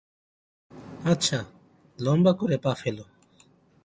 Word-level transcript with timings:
আচ্ছা, 1.05 1.39
লম্বা 1.99 2.33
করে 2.33 2.57
পা 2.57 2.71
ফেলো। 2.73 3.05